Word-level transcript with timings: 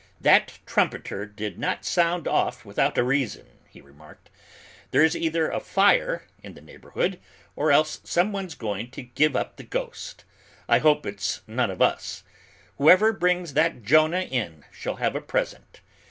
"That 0.19 0.57
trumpeter 0.65 1.27
did 1.27 1.59
not 1.59 1.85
sound 1.85 2.27
off 2.27 2.65
without 2.65 2.97
a 2.97 3.03
reason," 3.03 3.45
he 3.69 3.81
remarked; 3.81 4.31
"there's 4.89 5.15
either 5.15 5.47
a 5.51 5.59
fire 5.59 6.23
in 6.41 6.55
the 6.55 6.61
neighborhood, 6.61 7.19
or 7.55 7.71
else 7.71 8.01
someone's 8.03 8.55
going 8.55 8.89
to 8.97 9.03
give 9.03 9.35
up 9.35 9.57
the 9.57 9.63
ghost. 9.63 10.25
I 10.67 10.79
hope 10.79 11.05
it's 11.05 11.41
none 11.45 11.69
of 11.69 11.83
us! 11.83 12.23
Whoever 12.79 13.13
brings 13.13 13.53
that 13.53 13.83
Jonah 13.83 14.21
in 14.21 14.65
shall 14.71 14.95
have 14.95 15.15
a 15.15 15.21
present." 15.21 15.81